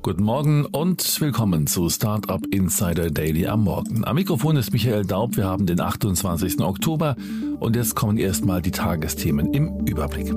[0.00, 4.04] Guten Morgen und willkommen zu Startup Insider Daily am Morgen.
[4.04, 5.36] Am Mikrofon ist Michael Daub.
[5.36, 6.60] Wir haben den 28.
[6.60, 7.16] Oktober
[7.58, 10.32] und jetzt kommen erstmal die Tagesthemen im Überblick.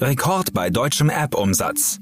[0.00, 2.00] Rekord bei deutschem App-Umsatz.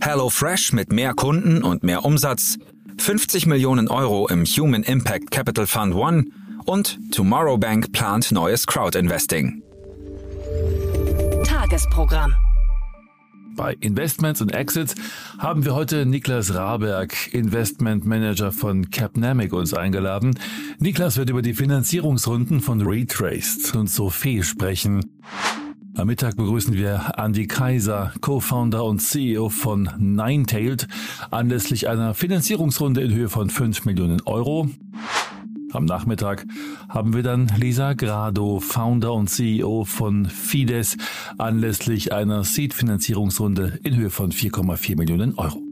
[0.00, 2.58] HelloFresh mit mehr Kunden und mehr Umsatz.
[2.98, 6.24] 50 Millionen Euro im Human Impact Capital Fund One
[6.64, 9.62] und Tomorrow Bank plant neues Crowd-Investing.
[11.66, 12.32] Tagesprogramm.
[13.56, 14.94] Bei Investments und Exits
[15.38, 20.38] haben wir heute Niklas Raberg, Investment Manager von Capnamic, uns eingeladen.
[20.78, 25.18] Niklas wird über die Finanzierungsrunden von Retraced und Sophie sprechen.
[25.96, 30.86] Am Mittag begrüßen wir Andy Kaiser, Co-Founder und CEO von Ninetailed,
[31.32, 34.68] anlässlich einer Finanzierungsrunde in Höhe von 5 Millionen Euro.
[35.76, 36.46] Am Nachmittag
[36.88, 40.96] haben wir dann Lisa Grado, Founder und CEO von Fides,
[41.36, 45.62] anlässlich einer Seed-Finanzierungsrunde in Höhe von 4,4 Millionen Euro.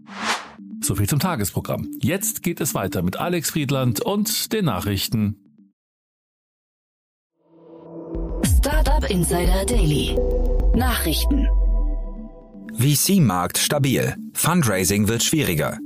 [0.82, 1.88] So viel zum Tagesprogramm.
[2.00, 5.36] Jetzt geht es weiter mit Alex Friedland und den Nachrichten.
[8.44, 10.16] Startup Insider Daily.
[10.74, 11.48] Nachrichten.
[12.74, 14.16] VC-Markt stabil.
[14.34, 15.78] Fundraising wird schwieriger.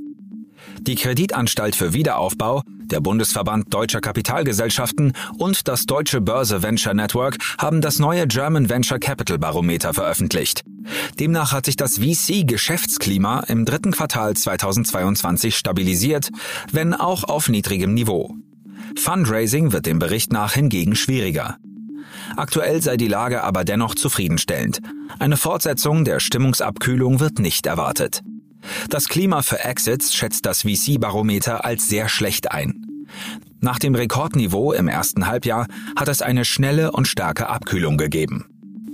[0.81, 7.81] Die Kreditanstalt für Wiederaufbau, der Bundesverband deutscher Kapitalgesellschaften und das Deutsche Börse Venture Network haben
[7.81, 10.63] das neue German Venture Capital Barometer veröffentlicht.
[11.19, 16.29] Demnach hat sich das VC-Geschäftsklima im dritten Quartal 2022 stabilisiert,
[16.71, 18.35] wenn auch auf niedrigem Niveau.
[18.97, 21.57] Fundraising wird dem Bericht nach hingegen schwieriger.
[22.35, 24.79] Aktuell sei die Lage aber dennoch zufriedenstellend.
[25.19, 28.21] Eine Fortsetzung der Stimmungsabkühlung wird nicht erwartet.
[28.89, 32.88] Das Klima für Exits schätzt das VC-Barometer als sehr schlecht ein.
[33.61, 38.45] Nach dem Rekordniveau im ersten Halbjahr hat es eine schnelle und starke Abkühlung gegeben.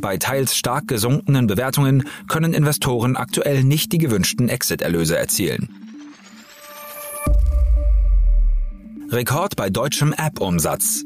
[0.02, 5.70] Bei teils stark gesunkenen Bewertungen können Investoren aktuell nicht die gewünschten Exit-Erlöse erzielen.
[9.12, 11.06] Rekord bei deutschem App-Umsatz.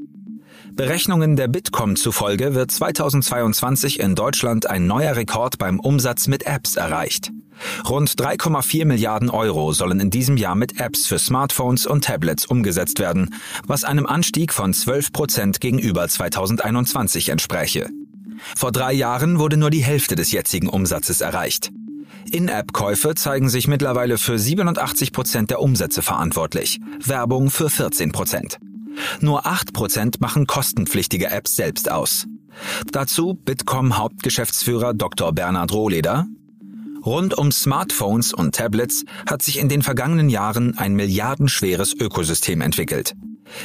[0.74, 6.76] Berechnungen der Bitkom zufolge wird 2022 in Deutschland ein neuer Rekord beim Umsatz mit Apps
[6.76, 7.32] erreicht.
[7.88, 13.00] Rund 3,4 Milliarden Euro sollen in diesem Jahr mit Apps für Smartphones und Tablets umgesetzt
[13.00, 17.90] werden, was einem Anstieg von 12 Prozent gegenüber 2021 entspräche.
[18.56, 21.72] Vor drei Jahren wurde nur die Hälfte des jetzigen Umsatzes erreicht.
[22.32, 28.60] In-App-Käufe zeigen sich mittlerweile für 87 Prozent der Umsätze verantwortlich, Werbung für 14 Prozent.
[29.20, 32.26] Nur 8 Prozent machen kostenpflichtige Apps selbst aus.
[32.92, 35.32] Dazu Bitkom Hauptgeschäftsführer Dr.
[35.32, 36.28] Bernhard Rohleder,
[37.06, 43.16] Rund um Smartphones und Tablets hat sich in den vergangenen Jahren ein milliardenschweres Ökosystem entwickelt.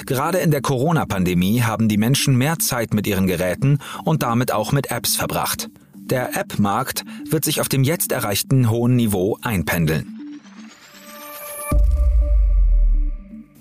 [0.06, 4.72] Gerade in der Corona-Pandemie haben die Menschen mehr Zeit mit ihren Geräten und damit auch
[4.72, 5.68] mit Apps verbracht.
[5.94, 10.14] Der App-Markt wird sich auf dem jetzt erreichten hohen Niveau einpendeln.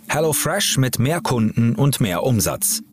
[0.07, 2.83] HelloFresh mit mehr Kunden und mehr Umsatz.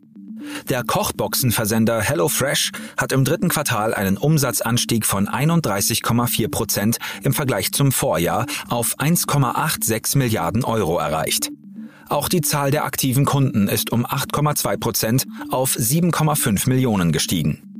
[0.69, 7.91] Der Kochboxenversender HelloFresh hat im dritten Quartal einen Umsatzanstieg von 31,4 Prozent im Vergleich zum
[7.91, 11.51] Vorjahr auf 1,86 Milliarden Euro erreicht.
[12.09, 17.71] Auch die Zahl der aktiven Kunden ist um 8,2 Prozent auf 7,5 Millionen gestiegen.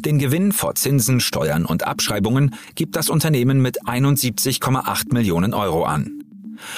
[0.00, 6.24] Den Gewinn vor Zinsen, Steuern und Abschreibungen gibt das Unternehmen mit 71,8 Millionen Euro an.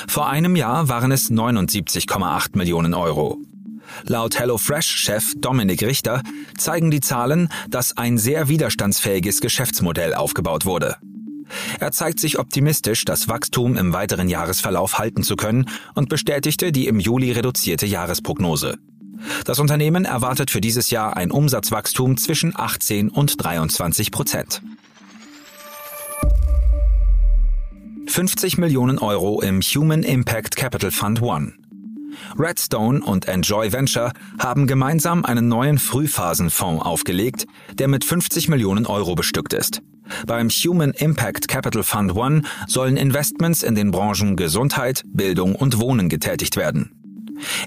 [0.06, 3.38] Vor einem Jahr waren es 79,8 Millionen Euro.
[4.06, 6.22] Laut HelloFresh-Chef Dominik Richter
[6.56, 10.97] zeigen die Zahlen, dass ein sehr widerstandsfähiges Geschäftsmodell aufgebaut wurde.
[11.80, 16.86] Er zeigt sich optimistisch, das Wachstum im weiteren Jahresverlauf halten zu können und bestätigte die
[16.86, 18.78] im Juli reduzierte Jahresprognose.
[19.44, 24.62] Das Unternehmen erwartet für dieses Jahr ein Umsatzwachstum zwischen 18 und 23 Prozent.
[28.06, 31.54] 50 Millionen Euro im Human Impact Capital Fund One.
[32.38, 39.14] Redstone und Enjoy Venture haben gemeinsam einen neuen Frühphasenfonds aufgelegt, der mit 50 Millionen Euro
[39.14, 39.82] bestückt ist.
[40.26, 46.09] Beim Human Impact Capital Fund One sollen Investments in den Branchen Gesundheit, Bildung und Wohnen
[46.09, 47.02] getätigt werden.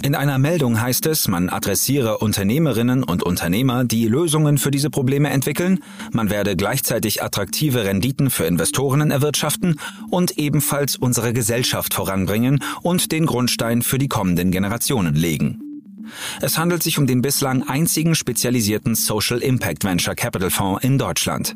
[0.03, 5.29] In einer Meldung heißt es, man adressiere Unternehmerinnen und Unternehmer, die Lösungen für diese Probleme
[5.29, 5.79] entwickeln,
[6.11, 9.79] man werde gleichzeitig attraktive Renditen für Investorinnen erwirtschaften
[10.09, 15.61] und ebenfalls unsere Gesellschaft voranbringen und den Grundstein für die kommenden Generationen legen.
[16.41, 21.55] Es handelt sich um den bislang einzigen spezialisierten Social Impact Venture Capital Fonds in Deutschland.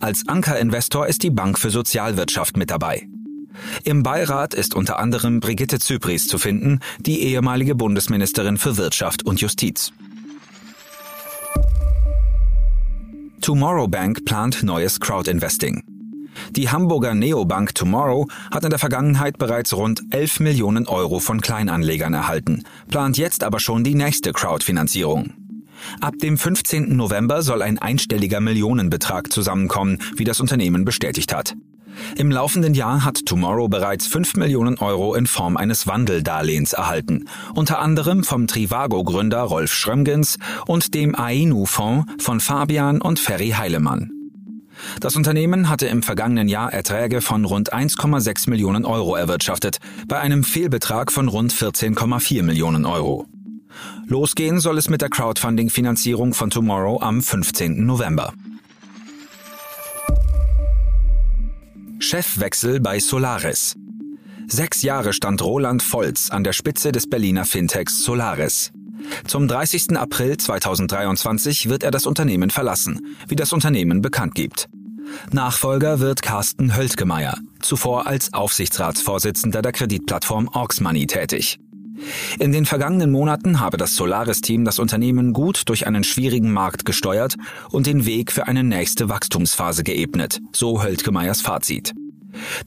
[0.00, 3.06] Als Ankerinvestor ist die Bank für Sozialwirtschaft mit dabei.
[3.84, 9.40] Im Beirat ist unter anderem Brigitte Zypries zu finden, die ehemalige Bundesministerin für Wirtschaft und
[9.40, 9.92] Justiz.
[13.40, 15.82] Tomorrow Bank plant neues Crowdinvesting.
[16.50, 22.14] Die Hamburger Neobank Tomorrow hat in der Vergangenheit bereits rund 11 Millionen Euro von Kleinanlegern
[22.14, 25.32] erhalten, plant jetzt aber schon die nächste Crowdfinanzierung.
[26.00, 26.96] Ab dem 15.
[26.96, 31.54] November soll ein einstelliger Millionenbetrag zusammenkommen, wie das Unternehmen bestätigt hat.
[32.16, 37.80] Im laufenden Jahr hat Tomorrow bereits 5 Millionen Euro in Form eines Wandeldarlehens erhalten, unter
[37.80, 44.10] anderem vom Trivago-Gründer Rolf Schrömgens und dem Ainu-Fonds von Fabian und Ferry Heilemann.
[45.00, 49.78] Das Unternehmen hatte im vergangenen Jahr Erträge von rund 1,6 Millionen Euro erwirtschaftet,
[50.08, 53.26] bei einem Fehlbetrag von rund 14,4 Millionen Euro.
[54.06, 57.84] Losgehen soll es mit der Crowdfunding-Finanzierung von Tomorrow am 15.
[57.84, 58.32] November.
[62.12, 63.74] Chefwechsel bei Solaris.
[64.46, 68.70] Sechs Jahre stand Roland Volz an der Spitze des Berliner Fintechs Solaris.
[69.26, 69.96] Zum 30.
[69.96, 74.68] April 2023 wird er das Unternehmen verlassen, wie das Unternehmen bekannt gibt.
[75.30, 81.60] Nachfolger wird Carsten Höltgemeier, zuvor als Aufsichtsratsvorsitzender der Kreditplattform Auxmoney tätig.
[82.38, 87.36] In den vergangenen Monaten habe das Solaris-Team das Unternehmen gut durch einen schwierigen Markt gesteuert
[87.70, 91.94] und den Weg für eine nächste Wachstumsphase geebnet, so Höltgemeiers Fazit.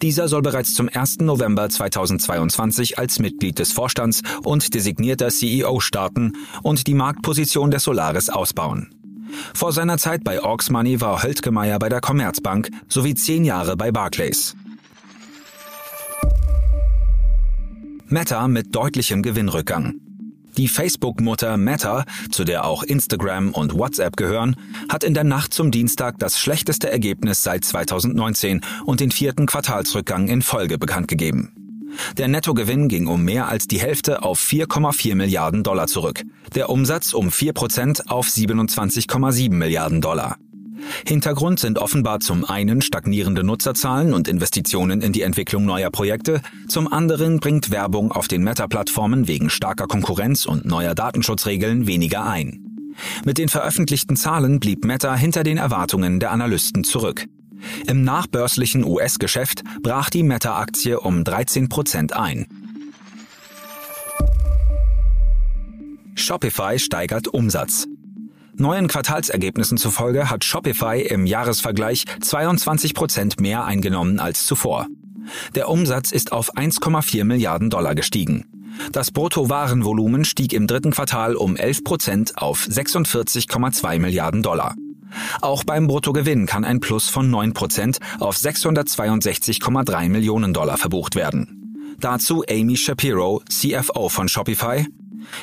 [0.02, 1.20] Dieser soll bereits zum 1.
[1.20, 6.34] November 2022 als Mitglied des Vorstands und designierter CEO starten
[6.64, 8.90] und die Marktposition der Solaris ausbauen.
[9.54, 13.92] Vor seiner Zeit bei Orks Money war Höltgemeier bei der Commerzbank sowie zehn Jahre bei
[13.92, 14.56] Barclays.
[18.08, 20.05] Meta mit deutlichem Gewinnrückgang.
[20.58, 24.56] Die Facebook-Mutter Meta, zu der auch Instagram und WhatsApp gehören,
[24.88, 30.30] hat in der Nacht zum Dienstag das schlechteste Ergebnis seit 2019 und den vierten Quartalsrückgang
[30.30, 31.52] in Folge bekannt gegeben.
[32.18, 36.24] Der Nettogewinn ging um mehr als die Hälfte auf 4,4 Milliarden Dollar zurück,
[36.56, 40.38] der Umsatz um 4 Prozent auf 27,7 Milliarden Dollar.
[41.08, 46.92] Hintergrund sind offenbar zum einen stagnierende Nutzerzahlen und Investitionen in die Entwicklung neuer Projekte, zum
[46.92, 52.62] anderen bringt Werbung auf den Meta-Plattformen wegen starker Konkurrenz und neuer Datenschutzregeln weniger ein.
[53.26, 57.26] Mit den veröffentlichten Zahlen blieb Meta hinter den Erwartungen der Analysten zurück.
[57.88, 62.48] Im nachbörslichen US-Geschäft brach die Meta-Aktie um 13 Prozent ein.
[66.16, 67.88] Shopify steigert Umsatz.
[68.58, 74.88] Neuen Quartalsergebnissen zufolge hat Shopify im Jahresvergleich 22 Prozent mehr eingenommen als zuvor.
[75.56, 78.46] Der Umsatz ist auf 1,4 Milliarden Dollar gestiegen.
[78.92, 84.76] Das Bruttowarenvolumen stieg im dritten Quartal um 11 Prozent auf 46,2 Milliarden Dollar.
[85.42, 91.96] Auch beim Bruttogewinn kann ein Plus von 9 Prozent auf 662,3 Millionen Dollar verbucht werden.
[92.00, 94.86] Dazu Amy Shapiro, CFO von Shopify,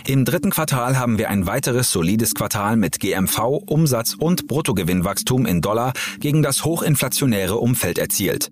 [0.07, 5.61] im dritten Quartal haben wir ein weiteres solides Quartal mit GMV, Umsatz und Bruttogewinnwachstum in
[5.61, 8.51] Dollar gegen das hochinflationäre Umfeld erzielt.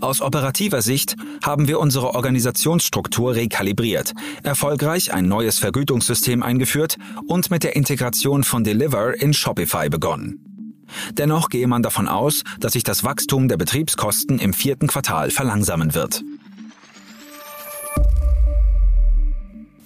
[0.00, 4.12] Aus operativer Sicht haben wir unsere Organisationsstruktur rekalibriert,
[4.42, 10.40] erfolgreich ein neues Vergütungssystem eingeführt und mit der Integration von Deliver in Shopify begonnen.
[11.12, 15.94] Dennoch gehe man davon aus, dass sich das Wachstum der Betriebskosten im vierten Quartal verlangsamen
[15.94, 16.22] wird.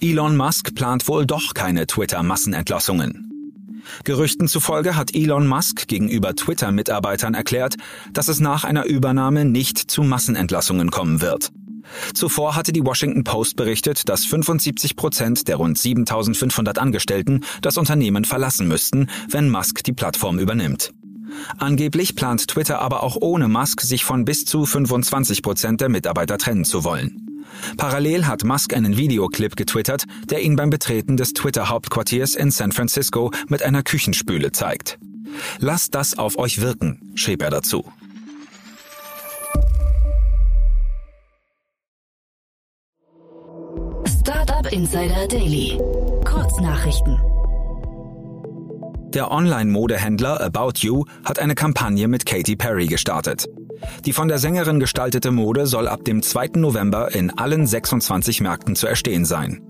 [0.01, 3.25] Elon Musk plant wohl doch keine Twitter-Massenentlassungen.
[4.05, 7.75] Gerüchten zufolge hat Elon Musk gegenüber Twitter-Mitarbeitern erklärt,
[8.13, 11.51] dass es nach einer Übernahme nicht zu Massenentlassungen kommen wird.
[12.13, 18.23] Zuvor hatte die Washington Post berichtet, dass 75 Prozent der rund 7500 Angestellten das Unternehmen
[18.23, 20.93] verlassen müssten, wenn Musk die Plattform übernimmt.
[21.57, 26.37] Angeblich plant Twitter aber auch ohne Musk, sich von bis zu 25 Prozent der Mitarbeiter
[26.37, 27.25] trennen zu wollen.
[27.77, 33.31] Parallel hat Musk einen Videoclip getwittert, der ihn beim Betreten des Twitter-Hauptquartiers in San Francisco
[33.47, 34.99] mit einer Küchenspüle zeigt.
[35.59, 37.85] Lasst das auf euch wirken, schrieb er dazu.
[44.21, 45.79] Startup Insider Daily.
[46.25, 47.19] Kurznachrichten.
[49.13, 53.47] Der Online-Modehändler About You hat eine Kampagne mit Katy Perry gestartet.
[54.05, 56.49] Die von der Sängerin gestaltete Mode soll ab dem 2.
[56.57, 59.61] November in allen 26 Märkten zu erstehen sein.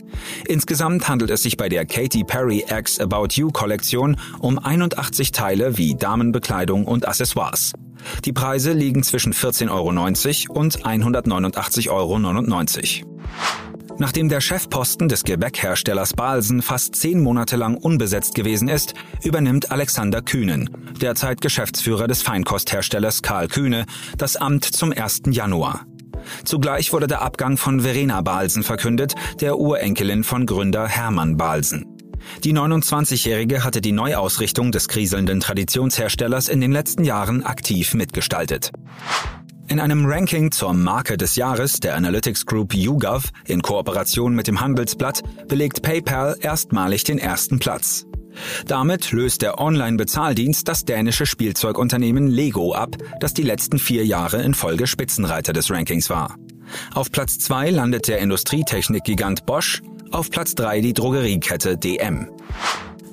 [0.46, 5.77] Insgesamt handelt es sich bei der Katy Perry X About You Kollektion um 81 Teile
[5.77, 7.72] wie Damenbekleidung und Accessoires.
[8.25, 13.10] Die Preise liegen zwischen 14,90 Euro und 189,99 Euro.
[13.99, 20.21] Nachdem der Chefposten des Gebäckherstellers Balsen fast zehn Monate lang unbesetzt gewesen ist, übernimmt Alexander
[20.21, 20.69] Kühnen,
[21.01, 23.85] derzeit Geschäftsführer des Feinkostherstellers Karl Kühne,
[24.17, 25.23] das Amt zum 1.
[25.31, 25.85] Januar.
[26.45, 31.85] Zugleich wurde der Abgang von Verena Balsen verkündet, der Urenkelin von Gründer Hermann Balsen.
[32.43, 38.71] Die 29-Jährige hatte die Neuausrichtung des kriselnden Traditionsherstellers in den letzten Jahren aktiv mitgestaltet.
[39.69, 44.59] In einem Ranking zur Marke des Jahres der Analytics Group YouGov in Kooperation mit dem
[44.59, 48.07] Handelsblatt belegt PayPal erstmalig den ersten Platz.
[48.65, 54.55] Damit löst der Online-Bezahldienst das dänische Spielzeugunternehmen Lego ab, das die letzten vier Jahre in
[54.55, 56.35] Folge Spitzenreiter des Rankings war.
[56.95, 62.27] Auf Platz zwei landet der Industrietechnik-Gigant Bosch, auf Platz drei die Drogeriekette DM.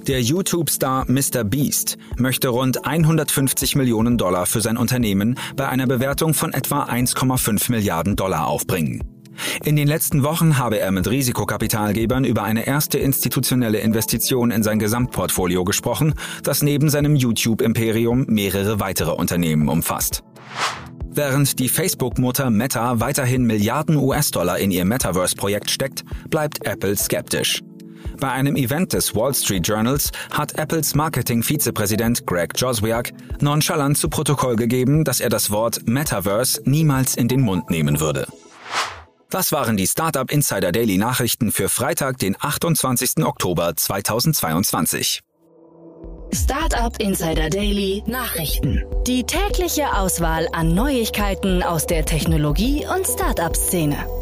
[0.07, 1.43] Der YouTube-Star Mr.
[1.43, 7.73] Beast möchte rund 150 Millionen Dollar für sein Unternehmen bei einer Bewertung von etwa 1,5
[7.73, 9.03] Milliarden Dollar aufbringen.
[9.65, 14.79] In den letzten Wochen habe er mit Risikokapitalgebern über eine erste institutionelle Investition in sein
[14.79, 20.23] Gesamtportfolio gesprochen, das neben seinem YouTube-Imperium mehrere weitere Unternehmen umfasst.
[21.11, 27.61] Während die Facebook-Mutter Meta weiterhin Milliarden US-Dollar in ihr Metaverse-Projekt steckt, bleibt Apple skeptisch.
[28.19, 34.57] Bei einem Event des Wall Street Journals hat Apples Marketing-Vizepräsident Greg Joswiak nonchalant zu Protokoll
[34.57, 38.27] gegeben, dass er das Wort Metaverse niemals in den Mund nehmen würde.
[39.29, 43.25] Das waren die Startup Insider Daily Nachrichten für Freitag, den 28.
[43.25, 45.23] Oktober 2022.
[46.33, 48.85] Startup Insider Daily Nachrichten.
[49.07, 54.16] Die tägliche Auswahl an Neuigkeiten aus der Technologie- und Startup-Szene.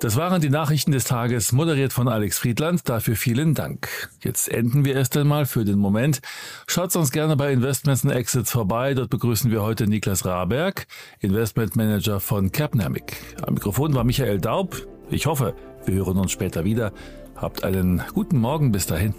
[0.00, 2.86] Das waren die Nachrichten des Tages, moderiert von Alex Friedland.
[2.86, 3.88] Dafür vielen Dank.
[4.22, 6.20] Jetzt enden wir erst einmal für den Moment.
[6.66, 8.92] Schaut uns gerne bei Investments and Exits vorbei.
[8.92, 10.86] Dort begrüßen wir heute Niklas Raberg,
[11.20, 13.16] Investment Manager von Capnamic.
[13.46, 14.76] Am Mikrofon war Michael Daub.
[15.08, 15.54] Ich hoffe,
[15.86, 16.92] wir hören uns später wieder.
[17.34, 19.14] Habt einen guten Morgen bis dahin.